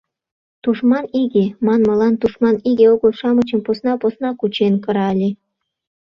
[0.63, 5.29] «Тушман иге» манмылан тушман иге огыл-шамычым посна-посна кучен кыра ыле.